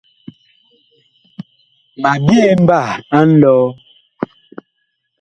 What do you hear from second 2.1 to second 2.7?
byee